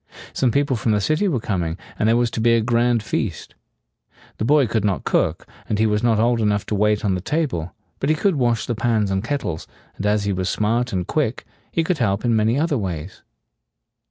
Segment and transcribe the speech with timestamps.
[0.33, 3.53] Some people from the city were coming, and there was to be a grand feast.
[4.39, 7.21] The boy could not cook, and he was not old enough to wait on the
[7.21, 9.67] table; but he could wash the pans and kettles,
[9.97, 13.21] and as he was smart and quick, he could help in many other ways.